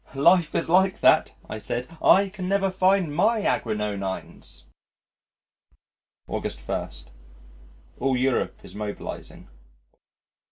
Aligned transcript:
"Life 0.15 0.55
is 0.55 0.67
like 0.67 1.01
that," 1.01 1.35
I 1.47 1.59
said. 1.59 1.87
"I 2.01 2.31
never 2.39 2.71
can 2.71 2.79
find 2.79 3.15
my 3.15 3.41
Agrionines!" 3.41 4.63
August 6.27 6.67
1. 6.67 6.89
All 7.99 8.17
Europe 8.17 8.59
is 8.65 8.73
mobilising. 8.73 9.47